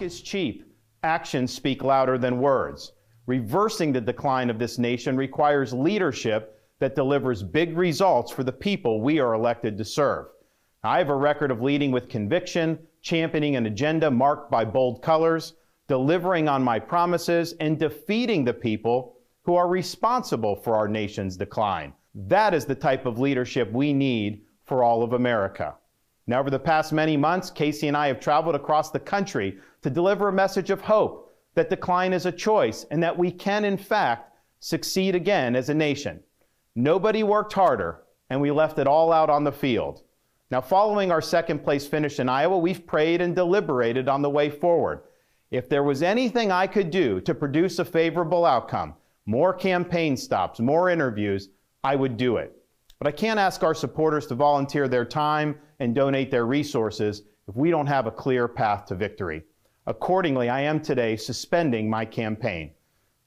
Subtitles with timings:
[0.00, 0.64] Is cheap.
[1.02, 2.92] Actions speak louder than words.
[3.26, 9.02] Reversing the decline of this nation requires leadership that delivers big results for the people
[9.02, 10.28] we are elected to serve.
[10.82, 15.52] I have a record of leading with conviction, championing an agenda marked by bold colors,
[15.86, 21.92] delivering on my promises, and defeating the people who are responsible for our nation's decline.
[22.14, 25.74] That is the type of leadership we need for all of America.
[26.26, 29.90] Now, over the past many months, Casey and I have traveled across the country to
[29.90, 33.76] deliver a message of hope that decline is a choice and that we can, in
[33.76, 36.20] fact, succeed again as a nation.
[36.76, 40.02] Nobody worked harder, and we left it all out on the field.
[40.50, 44.50] Now, following our second place finish in Iowa, we've prayed and deliberated on the way
[44.50, 45.02] forward.
[45.50, 48.94] If there was anything I could do to produce a favorable outcome,
[49.26, 51.48] more campaign stops, more interviews,
[51.82, 52.56] I would do it.
[52.98, 57.56] But I can't ask our supporters to volunteer their time and donate their resources if
[57.56, 59.42] we don't have a clear path to victory.
[59.86, 62.70] Accordingly, I am today suspending my campaign.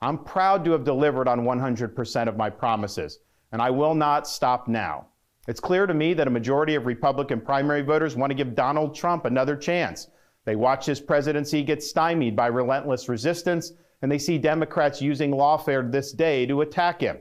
[0.02, 3.20] I'm proud to have delivered on 100% of my promises,
[3.52, 5.08] and I will not stop now.
[5.48, 8.96] It's clear to me that a majority of Republican primary voters want to give Donald
[8.96, 10.08] Trump another chance.
[10.46, 15.92] They watch his presidency get stymied by relentless resistance, and they see Democrats using lawfare
[15.92, 17.18] this day to attack him.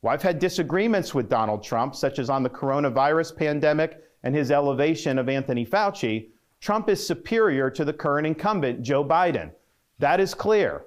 [0.00, 4.50] Well, I've had disagreements with Donald Trump, such as on the coronavirus pandemic and his
[4.50, 6.28] elevation of Anthony Fauci.
[6.60, 9.52] Trump is superior to the current incumbent, Joe Biden.
[9.98, 10.84] That is clear.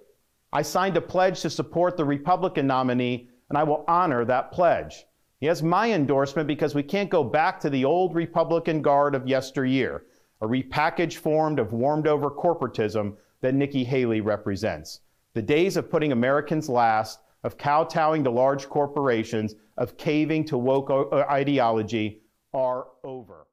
[0.54, 5.06] I signed a pledge to support the Republican nominee, and I will honor that pledge.
[5.40, 9.28] He has my endorsement because we can't go back to the old Republican guard of
[9.28, 10.04] yesteryear,
[10.42, 15.00] a repackaged form of warmed over corporatism that Nikki Haley represents.
[15.34, 20.90] The days of putting Americans last of kowtowing to large corporations, of caving to woke
[20.90, 23.48] uh, ideology are over.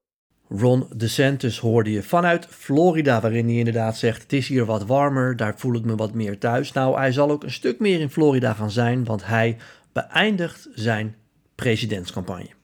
[0.49, 5.37] Ron DeSantis hoorde je vanuit Florida, waarin hij inderdaad zegt: Het is hier wat warmer,
[5.37, 6.73] daar voel ik me wat meer thuis.
[6.73, 9.57] Nou, hij zal ook een stuk meer in Florida gaan zijn, want hij
[9.93, 11.17] beëindigt zijn
[11.55, 12.57] presidentscampagne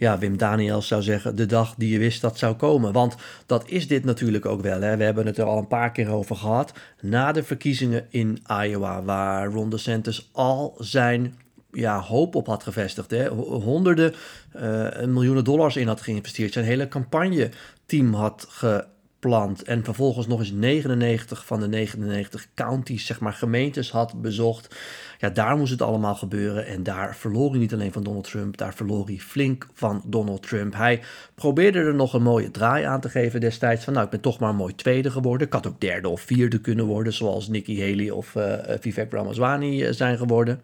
[0.00, 2.92] ja, Wim Daniels zou zeggen, de dag die je wist dat zou komen.
[2.92, 4.80] Want dat is dit natuurlijk ook wel.
[4.80, 4.96] Hè.
[4.96, 6.72] We hebben het er al een paar keer over gehad.
[7.00, 11.34] Na de verkiezingen in Iowa, waar Ron DeSantis al zijn
[11.72, 13.10] ja, hoop op had gevestigd.
[13.10, 13.28] Hè.
[13.28, 14.14] Honderden
[14.56, 16.52] uh, miljoenen dollars in had geïnvesteerd.
[16.52, 18.84] Zijn hele campagne-team had ge
[19.20, 24.76] plant en vervolgens nog eens 99 van de 99 counties, zeg maar gemeentes had bezocht.
[25.18, 28.56] Ja, daar moest het allemaal gebeuren en daar verloor hij niet alleen van Donald Trump,
[28.56, 30.74] daar verloor hij flink van Donald Trump.
[30.74, 31.00] Hij
[31.34, 34.38] probeerde er nog een mooie draai aan te geven destijds van nou, ik ben toch
[34.38, 35.46] maar mooi tweede geworden.
[35.46, 39.82] Ik had ook derde of vierde kunnen worden, zoals Nikki Haley of uh, Vivek Ramaswamy
[39.82, 40.60] uh, zijn geworden.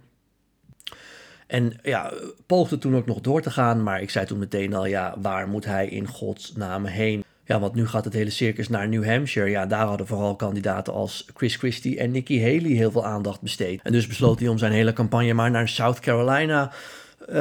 [1.46, 2.12] En ja,
[2.46, 5.48] poogde toen ook nog door te gaan, maar ik zei toen meteen al, ja, waar
[5.48, 7.24] moet hij in godsnaam heen?
[7.44, 9.50] Ja, want nu gaat het hele circus naar New Hampshire.
[9.50, 13.80] Ja, daar hadden vooral kandidaten als Chris Christie en Nikki Haley heel veel aandacht besteed.
[13.82, 16.72] En dus besloot hij om zijn hele campagne maar naar South Carolina
[17.20, 17.34] uh,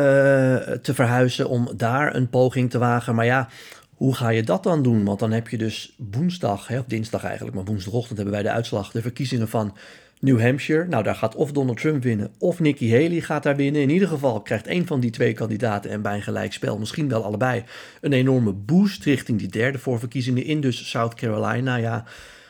[0.61, 1.49] te verhuizen.
[1.49, 3.15] Om daar een poging te wagen.
[3.15, 3.47] Maar ja,
[3.95, 5.03] hoe ga je dat dan doen?
[5.03, 8.51] Want dan heb je dus woensdag, hè, of dinsdag eigenlijk, maar woensdagochtend hebben wij de
[8.51, 9.77] uitslag, de verkiezingen van
[10.19, 10.87] New Hampshire.
[10.87, 13.81] Nou, daar gaat of Donald Trump winnen of Nikki Haley gaat daar winnen.
[13.81, 17.23] In ieder geval krijgt een van die twee kandidaten en bij een gelijkspel, misschien wel
[17.23, 17.63] allebei,
[18.01, 21.75] een enorme boost richting die derde voorverkiezingen in dus South Carolina.
[21.75, 22.03] Ja,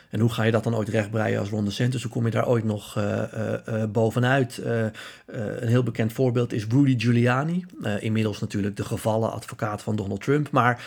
[0.09, 2.01] en hoe ga je dat dan ooit rechtbreien als Ron DeSantis?
[2.03, 3.21] Hoe kom je daar ooit nog uh,
[3.69, 4.61] uh, bovenuit?
[5.25, 7.65] een heel bekend voorbeeld is Rudy Giuliani.
[7.99, 10.51] inmiddels natuurlijk de gevallen advocaat van Donald Trump.
[10.51, 10.83] Maar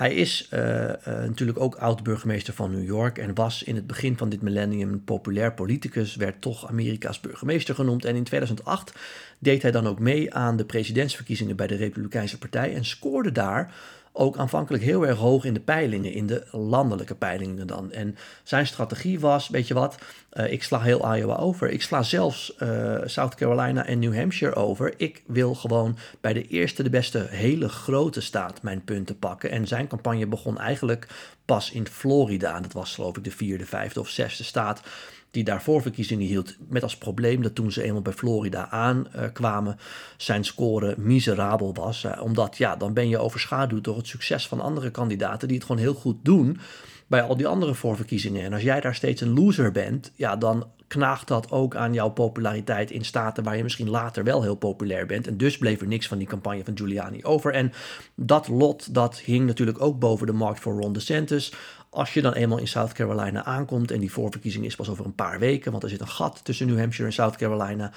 [0.00, 4.16] hij is uh, uh, natuurlijk ook oud-burgemeester van New York en was in het begin
[4.16, 8.04] van dit millennium een populair politicus, werd toch Amerika's burgemeester genoemd.
[8.04, 8.92] En in 2008
[9.38, 13.74] deed hij dan ook mee aan de presidentsverkiezingen bij de Republikeinse Partij en scoorde daar
[14.12, 17.92] ook aanvankelijk heel erg hoog in de peilingen, in de landelijke peilingen dan.
[17.92, 19.98] En zijn strategie was, weet je wat,
[20.32, 21.70] uh, ik sla heel Iowa over.
[21.70, 24.94] Ik sla zelfs uh, South Carolina en New Hampshire over.
[24.96, 29.50] Ik wil gewoon bij de eerste, de beste, hele grote staat mijn punten pakken.
[29.50, 31.06] En zijn campagne begon eigenlijk
[31.44, 32.60] pas in Florida.
[32.60, 34.82] Dat was geloof ik de vierde, vijfde of zesde staat
[35.30, 36.56] die daarvoor verkiezingen hield.
[36.68, 39.78] Met als probleem dat toen ze eenmaal bij Florida aankwamen,
[40.16, 42.06] zijn score miserabel was.
[42.20, 45.82] omdat ja, dan ben je overschaduwd door het succes van andere kandidaten die het gewoon
[45.82, 46.58] heel goed doen
[47.06, 48.44] bij al die andere voorverkiezingen.
[48.44, 52.08] En als jij daar steeds een loser bent, ja, dan knaagt dat ook aan jouw
[52.10, 55.26] populariteit in staten waar je misschien later wel heel populair bent.
[55.26, 57.52] En dus bleef er niks van die campagne van Giuliani over.
[57.52, 57.72] En
[58.14, 61.52] dat lot, dat hing natuurlijk ook boven de markt voor Ron DeSantis.
[61.90, 65.14] Als je dan eenmaal in South Carolina aankomt en die voorverkiezing is pas over een
[65.14, 67.92] paar weken, want er zit een gat tussen New Hampshire en South Carolina,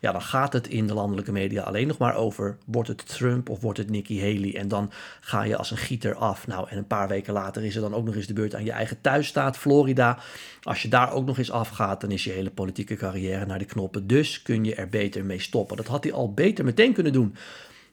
[0.00, 3.48] ja, dan gaat het in de landelijke media alleen nog maar over: wordt het Trump
[3.48, 4.56] of wordt het Nikki Haley?
[4.56, 4.90] En dan
[5.20, 6.46] ga je als een gieter af.
[6.46, 8.64] Nou, en een paar weken later is er dan ook nog eens de beurt aan
[8.64, 10.18] je eigen thuisstaat, Florida.
[10.62, 13.64] Als je daar ook nog eens afgaat, dan is je hele politieke carrière naar de
[13.64, 14.06] knoppen.
[14.06, 15.76] Dus kun je er beter mee stoppen.
[15.76, 17.34] Dat had hij al beter meteen kunnen doen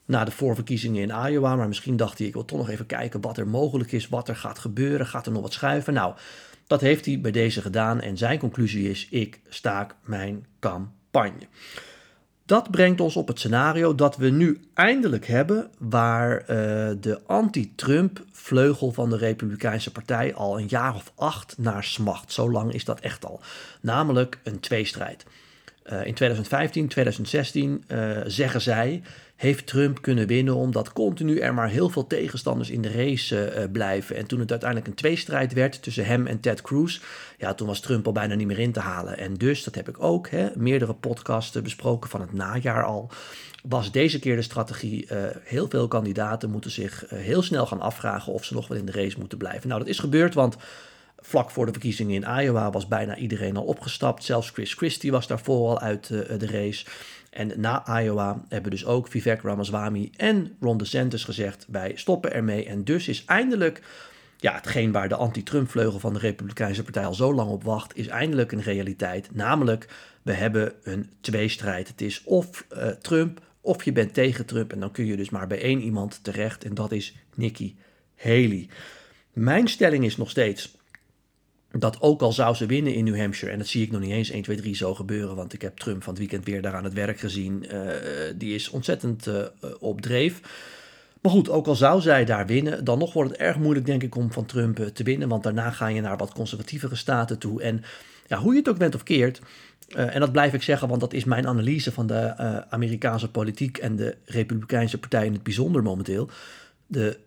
[0.06, 1.56] na de voorverkiezingen in Iowa.
[1.56, 4.28] Maar misschien dacht hij, ik wil toch nog even kijken wat er mogelijk is, wat
[4.28, 5.06] er gaat gebeuren.
[5.06, 5.94] Gaat er nog wat schuiven?
[5.94, 6.14] Nou,
[6.66, 8.00] dat heeft hij bij deze gedaan.
[8.00, 11.46] En zijn conclusie is, ik staak mijn campagne.
[12.46, 16.46] Dat brengt ons op het scenario dat we nu eindelijk hebben, waar uh,
[17.00, 22.32] de anti-Trump vleugel van de Republikeinse Partij al een jaar of acht naar smacht.
[22.32, 23.40] Zo lang is dat echt al.
[23.80, 25.26] Namelijk een tweestrijd.
[25.84, 29.02] Uh, in 2015, 2016 uh, zeggen zij
[29.36, 33.72] heeft Trump kunnen winnen omdat continu er maar heel veel tegenstanders in de race uh,
[33.72, 34.16] blijven.
[34.16, 37.00] En toen het uiteindelijk een tweestrijd werd tussen hem en Ted Cruz,
[37.38, 39.18] ja, toen was Trump al bijna niet meer in te halen.
[39.18, 43.10] En dus, dat heb ik ook, hè, meerdere podcasten besproken van het najaar al,
[43.68, 48.32] was deze keer de strategie, uh, heel veel kandidaten moeten zich heel snel gaan afvragen
[48.32, 49.68] of ze nog wel in de race moeten blijven.
[49.68, 50.56] Nou, dat is gebeurd, want
[51.16, 54.24] vlak voor de verkiezingen in Iowa was bijna iedereen al opgestapt.
[54.24, 56.84] Zelfs Chris Christie was daarvoor al uit de race.
[57.30, 62.66] En na Iowa hebben dus ook Vivek Ramaswamy en Ron DeSantis gezegd: wij stoppen ermee.
[62.66, 63.82] En dus is eindelijk
[64.36, 68.06] ja, hetgeen waar de anti-Trump-vleugel van de Republikeinse Partij al zo lang op wacht, is
[68.06, 69.34] eindelijk een realiteit.
[69.34, 69.88] Namelijk,
[70.22, 71.88] we hebben een tweestrijd.
[71.88, 74.72] Het is of uh, Trump of je bent tegen Trump.
[74.72, 76.64] En dan kun je dus maar bij één iemand terecht.
[76.64, 77.76] En dat is Nikki
[78.16, 78.68] Haley.
[79.32, 80.75] Mijn stelling is nog steeds
[81.70, 84.10] dat ook al zou ze winnen in New Hampshire, en dat zie ik nog niet
[84.10, 86.74] eens 1, 2, 3 zo gebeuren, want ik heb Trump van het weekend weer daar
[86.74, 87.66] aan het werk gezien.
[87.72, 87.90] Uh,
[88.36, 89.42] die is ontzettend uh,
[89.78, 90.40] op dreef.
[91.20, 94.02] Maar goed, ook al zou zij daar winnen, dan nog wordt het erg moeilijk, denk
[94.02, 95.28] ik, om van Trump te winnen.
[95.28, 97.62] Want daarna ga je naar wat conservatievere staten toe.
[97.62, 97.82] En
[98.26, 99.40] ja, hoe je het ook bent of keert,
[99.88, 102.36] en dat blijf ik zeggen, want dat is mijn analyse van de
[102.70, 106.30] Amerikaanse politiek en de Republikeinse Partij in het bijzonder momenteel.
[106.86, 107.18] De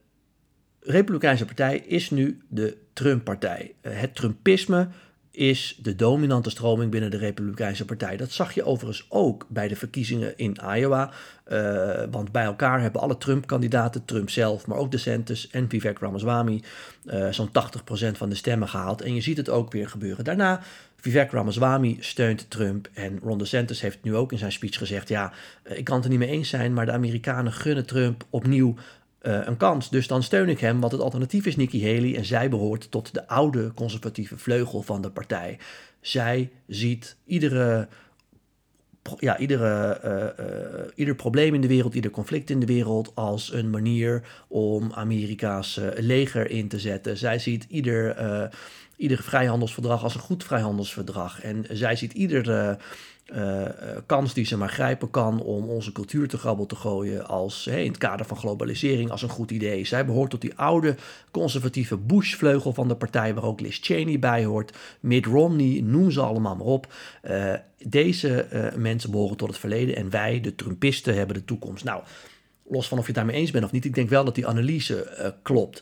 [0.81, 3.73] Republikeinse Partij is nu de Trump-partij.
[3.81, 4.87] Eh, het Trumpisme
[5.31, 8.17] is de dominante stroming binnen de Republikeinse Partij.
[8.17, 11.11] Dat zag je overigens ook bij de verkiezingen in Iowa.
[11.51, 16.61] Uh, want bij elkaar hebben alle Trump-kandidaten, Trump zelf, maar ook DeSantis en Vivek Ramaswamy,
[17.05, 19.01] uh, zo'n 80% van de stemmen gehaald.
[19.01, 20.23] En je ziet het ook weer gebeuren.
[20.23, 20.61] Daarna,
[20.95, 25.33] Vivek Ramaswamy steunt Trump en Ron DeSantis heeft nu ook in zijn speech gezegd, ja,
[25.63, 28.75] ik kan het er niet mee eens zijn, maar de Amerikanen gunnen Trump opnieuw
[29.21, 29.89] uh, een kans.
[29.89, 33.13] Dus dan steun ik hem, want het alternatief is Nikki Haley en zij behoort tot
[33.13, 35.57] de oude conservatieve vleugel van de partij.
[36.01, 37.87] Zij ziet iedere,
[39.17, 43.53] ja, iedere, uh, uh, ieder probleem in de wereld, ieder conflict in de wereld als
[43.53, 47.17] een manier om Amerika's leger in te zetten.
[47.17, 48.15] Zij ziet ieder,
[48.99, 51.41] ieder vrijhandelsverdrag als een goed vrijhandelsverdrag.
[51.41, 52.77] En zij ziet ieder
[53.35, 53.61] uh,
[54.05, 57.87] kans die ze maar grijpen kan om onze cultuur te grabbel te gooien als in
[57.87, 59.85] het kader van globalisering als een goed idee.
[59.85, 60.95] Zij behoort tot die oude
[61.31, 66.21] conservatieve Bush-vleugel van de partij waar ook Liz Cheney bij hoort, Mitt Romney, noem ze
[66.21, 66.93] allemaal maar op.
[67.83, 71.83] Deze mensen behoren tot het verleden en wij, de Trumpisten, hebben de toekomst.
[71.83, 72.03] Nou,
[72.67, 74.47] los van of je het daarmee eens bent of niet, ik denk wel dat die
[74.47, 75.81] analyse klopt.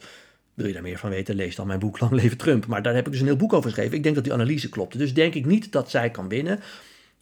[0.58, 2.66] Wil je daar meer van weten, lees dan mijn boek Lang Leven Trump.
[2.66, 3.98] Maar daar heb ik dus een heel boek over geschreven.
[3.98, 4.98] Ik denk dat die analyse klopt.
[4.98, 6.60] Dus denk ik niet dat zij kan winnen.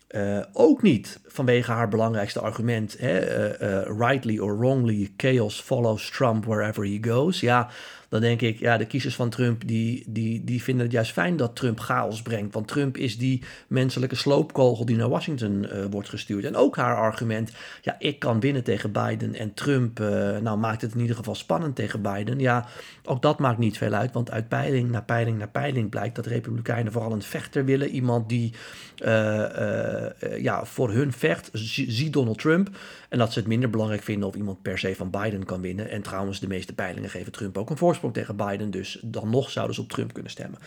[0.09, 6.09] Uh, ook niet vanwege haar belangrijkste argument, hè, uh, uh, rightly or wrongly, chaos follows
[6.09, 7.39] Trump wherever he goes.
[7.39, 7.69] Ja,
[8.09, 11.37] dan denk ik, ja, de kiezers van Trump die, die, die vinden het juist fijn
[11.37, 12.53] dat Trump chaos brengt.
[12.53, 16.43] Want Trump is die menselijke sloopkogel die naar Washington uh, wordt gestuurd.
[16.43, 20.07] En ook haar argument, ja, ik kan winnen tegen Biden en Trump, uh,
[20.37, 22.39] nou maakt het in ieder geval spannend tegen Biden.
[22.39, 22.67] Ja,
[23.03, 26.25] ook dat maakt niet veel uit, want uit peiling naar peiling naar peiling blijkt dat
[26.25, 27.89] Republikeinen vooral een vechter willen.
[27.89, 28.53] Iemand die
[29.05, 30.05] uh,
[30.41, 32.69] ja, voor hun vecht, zie Donald Trump.
[33.09, 35.89] En dat ze het minder belangrijk vinden of iemand per se van Biden kan winnen.
[35.89, 37.77] En trouwens, de meeste peilingen geven Trump ook een
[38.11, 38.71] tegen Biden.
[38.71, 40.59] Dus dan nog zouden ze op Trump kunnen stemmen.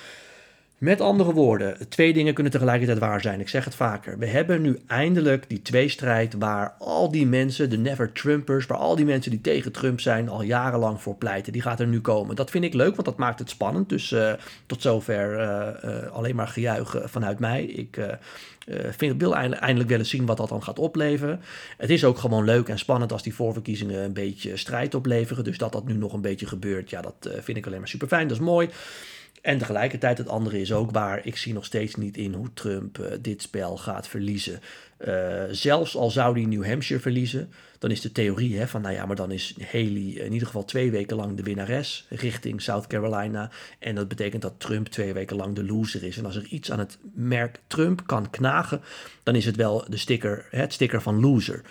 [0.78, 3.40] Met andere woorden, twee dingen kunnen tegelijkertijd waar zijn.
[3.40, 4.18] Ik zeg het vaker.
[4.18, 8.96] We hebben nu eindelijk die tweestrijd waar al die mensen, de never Trumpers, waar al
[8.96, 11.52] die mensen die tegen Trump zijn, al jarenlang voor pleiten.
[11.52, 12.36] Die gaat er nu komen.
[12.36, 13.88] Dat vind ik leuk, want dat maakt het spannend.
[13.88, 14.32] Dus uh,
[14.66, 17.64] tot zover uh, uh, alleen maar gejuichen vanuit mij.
[17.64, 17.98] Ik
[18.90, 21.40] vind, wil eindelijk, eindelijk willen zien wat dat dan gaat opleveren.
[21.76, 25.44] Het is ook gewoon leuk en spannend als die voorverkiezingen een beetje strijd opleveren.
[25.44, 28.08] Dus dat dat nu nog een beetje gebeurt, ja, dat vind ik alleen maar super
[28.08, 28.28] fijn.
[28.28, 28.68] Dat is mooi.
[29.42, 31.26] En tegelijkertijd het andere is ook waar.
[31.26, 34.60] Ik zie nog steeds niet in hoe Trump uh, dit spel gaat verliezen.
[35.06, 38.94] Uh, zelfs al zou hij New Hampshire verliezen, dan is de theorie hè, van, nou
[38.94, 42.86] ja, maar dan is Haley in ieder geval twee weken lang de winnares richting South
[42.86, 43.50] Carolina.
[43.78, 46.16] En dat betekent dat Trump twee weken lang de loser is.
[46.16, 48.80] En als er iets aan het merk Trump kan knagen,
[49.22, 51.62] dan is het wel de sticker, het sticker van loser.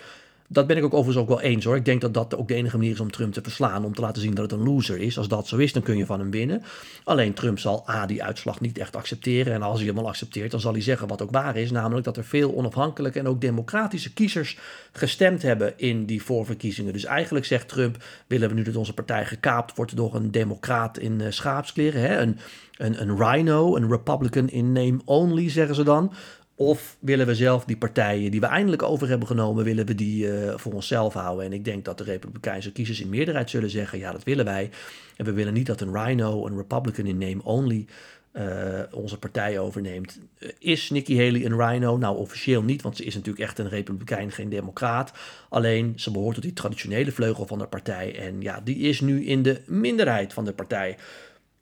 [0.50, 1.76] Dat ben ik ook overigens ook wel eens hoor.
[1.76, 3.84] Ik denk dat dat ook de enige manier is om Trump te verslaan.
[3.84, 5.18] Om te laten zien dat het een loser is.
[5.18, 6.62] Als dat zo is, dan kun je van hem winnen.
[7.04, 9.52] Alleen Trump zal A, die uitslag niet echt accepteren.
[9.52, 11.70] En als hij hem al accepteert, dan zal hij zeggen wat ook waar is.
[11.70, 14.58] Namelijk dat er veel onafhankelijke en ook democratische kiezers
[14.92, 16.92] gestemd hebben in die voorverkiezingen.
[16.92, 20.98] Dus eigenlijk zegt Trump, willen we nu dat onze partij gekaapt wordt door een democraat
[20.98, 22.00] in uh, schaapskleren.
[22.00, 22.20] Hè?
[22.20, 22.38] Een,
[22.76, 26.12] een, een rhino, een republican in name only, zeggen ze dan.
[26.58, 30.26] Of willen we zelf die partijen die we eindelijk over hebben genomen, willen we die
[30.26, 31.44] uh, voor onszelf houden?
[31.44, 34.70] En ik denk dat de Republikeinse kiezers in meerderheid zullen zeggen, ja, dat willen wij.
[35.16, 37.86] En we willen niet dat een Rhino, een Republican in name only,
[38.32, 38.42] uh,
[38.90, 40.18] onze partij overneemt.
[40.58, 41.96] Is Nikki Haley een Rhino?
[41.96, 45.12] Nou, officieel niet, want ze is natuurlijk echt een Republikein, geen Democraat.
[45.48, 48.18] Alleen, ze behoort tot die traditionele vleugel van de partij.
[48.18, 50.96] En ja, die is nu in de minderheid van de partij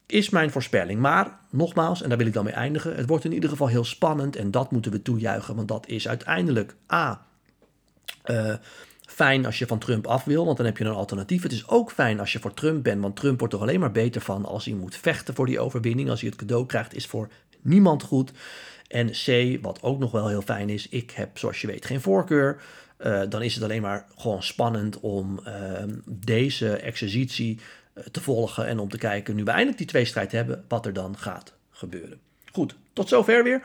[0.06, 1.00] is mijn voorspelling.
[1.00, 3.84] Maar nogmaals, en daar wil ik dan mee eindigen, het wordt in ieder geval heel
[3.84, 7.26] spannend en dat moeten we toejuichen, want dat is uiteindelijk A.
[8.24, 8.54] Uh,
[9.00, 11.42] fijn als je van Trump af wil, want dan heb je een alternatief.
[11.42, 13.92] Het is ook fijn als je voor Trump bent, want Trump wordt er alleen maar
[13.92, 16.10] beter van als hij moet vechten voor die overwinning.
[16.10, 17.28] Als hij het cadeau krijgt, is voor
[17.60, 18.32] niemand goed.
[18.88, 22.00] En C, wat ook nog wel heel fijn is, ik heb zoals je weet geen
[22.00, 22.62] voorkeur.
[22.98, 25.52] Uh, dan is het alleen maar gewoon spannend om uh,
[26.06, 27.60] deze exercitie
[28.10, 31.18] te volgen en om te kijken, nu we eindelijk die tweestrijd hebben, wat er dan
[31.18, 32.18] gaat gebeuren.
[32.52, 33.62] Goed, tot zover weer.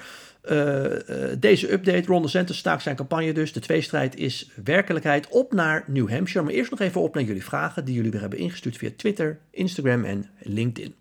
[0.50, 2.08] Uh, uh, deze update.
[2.08, 3.54] Ron DeSantis staakt zijn campagne dus.
[3.54, 5.28] De tweestrijd is werkelijkheid.
[5.28, 6.46] Op naar New Hampshire.
[6.46, 9.40] Maar eerst nog even op naar jullie vragen die jullie weer hebben ingestuurd via Twitter,
[9.52, 10.96] Instagram en LinkedIn.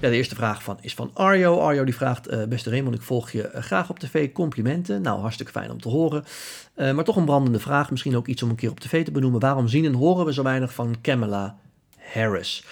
[0.00, 1.58] Ja, de eerste vraag van, is van Arjo.
[1.58, 4.32] Arjo die vraagt, uh, beste Raymond, ik volg je uh, graag op tv.
[4.32, 5.02] Complimenten.
[5.02, 6.24] Nou, hartstikke fijn om te horen.
[6.76, 7.90] Uh, maar toch een brandende vraag.
[7.90, 9.40] Misschien ook iets om een keer op tv te benoemen.
[9.40, 11.56] Waarom zien en horen we zo weinig van Kamala
[11.96, 12.64] Harris?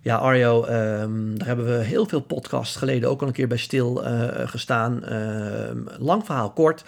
[0.00, 3.56] Ja, Arjo, um, daar hebben we heel veel podcasts geleden ook al een keer bij
[3.56, 4.02] stil
[4.44, 5.04] gestaan.
[5.04, 6.84] Ehm, lang verhaal kort.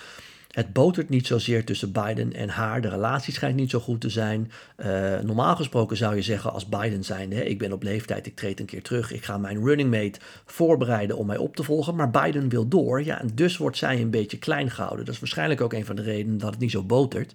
[0.53, 2.81] Het botert niet zozeer tussen Biden en haar.
[2.81, 4.51] De relatie schijnt niet zo goed te zijn.
[4.77, 4.87] Uh,
[5.21, 8.61] normaal gesproken zou je zeggen als Biden zijn, hè, ik ben op leeftijd, ik treed
[8.61, 9.13] een keer terug.
[9.13, 11.95] Ik ga mijn running mate voorbereiden om mij op te volgen.
[11.95, 13.05] Maar Biden wil door.
[13.05, 15.05] Ja, en dus wordt zij een beetje klein gehouden.
[15.05, 17.35] Dat is waarschijnlijk ook een van de redenen dat het niet zo botert.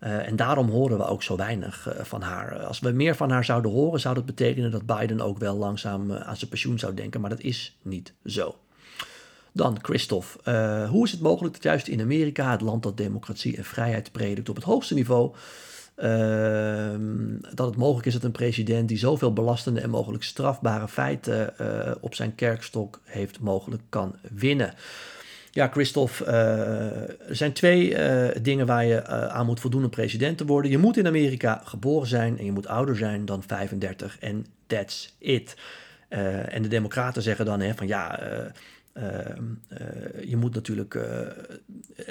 [0.00, 2.64] Uh, en daarom horen we ook zo weinig uh, van haar.
[2.64, 6.12] Als we meer van haar zouden horen, zou dat betekenen dat Biden ook wel langzaam
[6.12, 7.20] aan zijn pensioen zou denken.
[7.20, 8.56] Maar dat is niet zo.
[9.56, 13.56] Dan Christophe, uh, hoe is het mogelijk dat juist in Amerika, het land dat democratie
[13.56, 15.34] en vrijheid predikt op het hoogste niveau,
[15.96, 16.94] uh,
[17.54, 21.92] dat het mogelijk is dat een president die zoveel belastende en mogelijk strafbare feiten uh,
[22.00, 24.74] op zijn kerkstok heeft, mogelijk kan winnen?
[25.50, 27.96] Ja, Christophe, er zijn twee
[28.42, 30.70] dingen waar je aan moet voldoen om president te worden.
[30.70, 35.14] Je moet in Amerika geboren zijn en je moet ouder zijn dan 35 en that's
[35.18, 35.56] it.
[36.48, 38.20] en de democraten zeggen dan hè, van ja,
[40.24, 41.02] je moet natuurlijk, uh,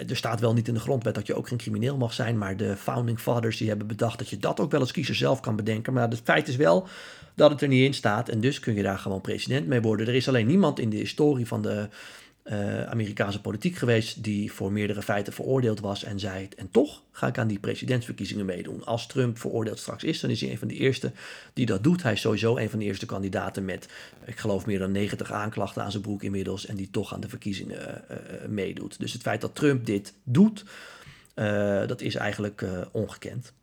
[0.09, 2.57] er staat wel niet in de grondwet dat je ook geen crimineel mag zijn, maar
[2.57, 5.55] de founding fathers die hebben bedacht dat je dat ook wel als kiezer zelf kan
[5.55, 5.93] bedenken.
[5.93, 6.87] Maar het feit is wel
[7.35, 10.07] dat het er niet in staat en dus kun je daar gewoon president mee worden.
[10.07, 11.87] Er is alleen niemand in de historie van de
[12.45, 17.27] uh, Amerikaanse politiek geweest die voor meerdere feiten veroordeeld was en zei: En toch ga
[17.27, 18.85] ik aan die presidentsverkiezingen meedoen.
[18.85, 21.11] Als Trump veroordeeld straks is, dan is hij een van de eerste
[21.53, 22.03] die dat doet.
[22.03, 23.87] Hij is sowieso een van de eerste kandidaten met,
[24.25, 27.29] ik geloof, meer dan 90 aanklachten aan zijn broek inmiddels en die toch aan de
[27.29, 28.99] verkiezingen uh, uh, meedoet.
[28.99, 30.65] Dus het feit dat Trump dit doet,
[31.87, 33.53] dat is eigenlijk ongekend.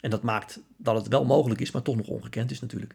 [0.00, 2.94] En dat maakt dat het wel mogelijk is, maar toch nog ongekend is natuurlijk.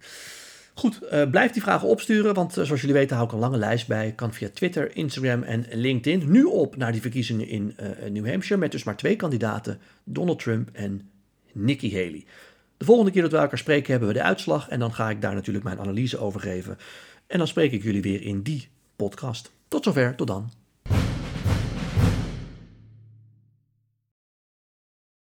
[0.73, 3.57] Goed, uh, blijf die vragen opsturen, want uh, zoals jullie weten hou ik een lange
[3.57, 4.11] lijst bij.
[4.11, 6.31] Kan via Twitter, Instagram en LinkedIn.
[6.31, 10.39] Nu op naar die verkiezingen in uh, New Hampshire met dus maar twee kandidaten, Donald
[10.39, 11.09] Trump en
[11.51, 12.25] Nikki Haley.
[12.77, 15.21] De volgende keer dat we elkaar spreken hebben we de uitslag en dan ga ik
[15.21, 16.77] daar natuurlijk mijn analyse over geven.
[17.27, 19.51] En dan spreek ik jullie weer in die podcast.
[19.67, 20.60] Tot zover, tot dan.